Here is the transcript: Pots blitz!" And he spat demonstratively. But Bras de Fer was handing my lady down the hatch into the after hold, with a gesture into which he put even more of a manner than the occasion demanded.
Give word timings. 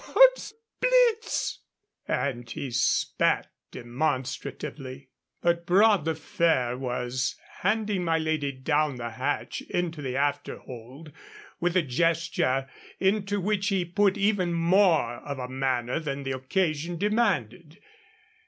Pots 0.03 0.55
blitz!" 0.79 1.59
And 2.07 2.49
he 2.49 2.71
spat 2.71 3.51
demonstratively. 3.69 5.09
But 5.43 5.67
Bras 5.67 6.03
de 6.05 6.15
Fer 6.15 6.75
was 6.75 7.35
handing 7.59 8.03
my 8.03 8.17
lady 8.17 8.51
down 8.51 8.95
the 8.95 9.11
hatch 9.11 9.61
into 9.69 10.01
the 10.01 10.17
after 10.17 10.57
hold, 10.57 11.11
with 11.59 11.75
a 11.77 11.83
gesture 11.83 12.67
into 12.99 13.39
which 13.39 13.67
he 13.67 13.85
put 13.85 14.17
even 14.17 14.53
more 14.53 15.17
of 15.17 15.37
a 15.37 15.47
manner 15.47 15.99
than 15.99 16.23
the 16.23 16.31
occasion 16.31 16.97
demanded. 16.97 17.77